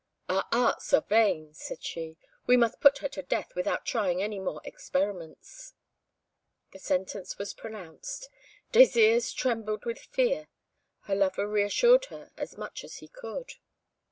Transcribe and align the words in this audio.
"Our 0.27 0.45
arts 0.51 0.91
are 0.95 1.03
vain," 1.03 1.53
said 1.53 1.83
she. 1.83 2.17
"We 2.47 2.57
must 2.57 2.79
put 2.79 2.97
her 3.05 3.09
to 3.09 3.21
death, 3.21 3.53
without 3.53 3.85
trying 3.85 4.19
any 4.23 4.39
more 4.39 4.59
experiments." 4.63 5.75
The 6.71 6.79
sentence 6.79 7.37
was 7.37 7.53
pronounced. 7.53 8.27
Désirs 8.73 9.31
trembled 9.31 9.85
with 9.85 9.99
fear; 9.99 10.47
her 11.01 11.13
lover 11.13 11.45
re 11.47 11.61
assured 11.61 12.05
her 12.05 12.31
as 12.35 12.57
much 12.57 12.83
as 12.83 12.95
he 12.95 13.09
could. 13.09 13.53